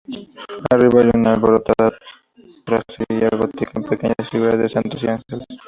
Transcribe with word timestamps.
Arriba 0.71 1.01
hay 1.01 1.11
una 1.13 1.33
elaborada 1.33 1.93
tracería 2.65 3.29
gótica 3.37 3.69
con 3.71 3.83
pequeñas 3.83 4.29
figuras 4.31 4.57
de 4.57 4.67
santos 4.67 5.03
y 5.03 5.07
ángeles. 5.07 5.45